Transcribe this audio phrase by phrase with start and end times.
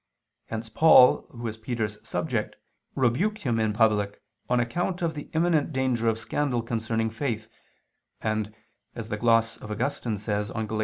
[0.47, 2.55] Hence Paul, who was Peter's subject,
[2.95, 7.47] rebuked him in public, on account of the imminent danger of scandal concerning faith,
[8.19, 8.51] and,
[8.95, 10.79] as the gloss of Augustine says on Gal.